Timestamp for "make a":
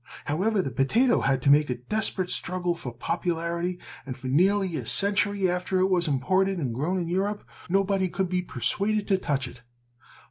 1.51-1.75